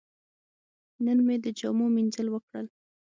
نن 1.05 1.17
مې 1.25 1.35
د 1.43 1.47
جامو 1.59 1.85
مینځل 1.95 2.27
وکړل. 2.31 2.67